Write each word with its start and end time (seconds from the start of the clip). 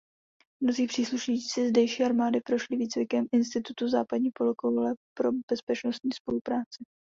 Mnozí 0.63 0.87
příslušníci 0.87 1.69
zdejší 1.69 2.03
armády 2.03 2.39
prošli 2.45 2.77
výcvikem 2.77 3.25
Institutu 3.33 3.87
západní 3.87 4.29
polokoule 4.35 4.93
pro 5.17 5.29
bezpečnostní 5.51 6.11
spolupráci. 6.13 6.83